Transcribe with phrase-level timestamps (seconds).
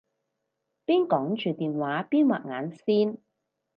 [0.83, 3.19] 邊講住電話邊畫眼線